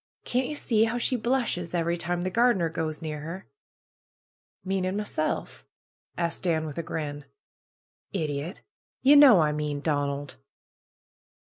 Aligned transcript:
Can't 0.25 0.47
ye 0.47 0.55
see 0.55 0.85
how 0.85 0.97
she 0.97 1.15
blushes 1.15 1.75
every 1.75 1.95
time 1.95 2.23
the 2.23 2.31
gardener 2.31 2.69
goes 2.69 3.03
near 3.03 3.19
her!" 3.19 3.47
"Meaning 4.65 4.97
myself?" 4.97 5.63
asked 6.17 6.41
Dan 6.41 6.65
with 6.65 6.79
a 6.79 6.81
grin. 6.81 7.25
"Idiot! 8.11 8.61
Ye 9.03 9.15
know 9.15 9.41
I 9.41 9.51
mean 9.51 9.79
Donald." 9.79 10.37